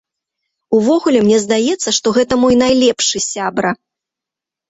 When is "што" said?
1.97-2.07